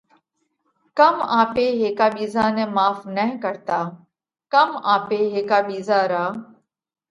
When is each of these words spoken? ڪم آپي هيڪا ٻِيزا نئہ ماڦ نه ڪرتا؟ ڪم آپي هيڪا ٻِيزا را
ڪم 0.99 1.15
آپي 1.41 1.65
هيڪا 1.81 2.07
ٻِيزا 2.15 2.45
نئہ 2.55 2.65
ماڦ 2.75 2.97
نه 3.15 3.25
ڪرتا؟ 3.43 3.79
ڪم 4.53 4.69
آپي 4.95 5.21
هيڪا 5.33 5.59
ٻِيزا 5.67 5.99
را 6.11 6.25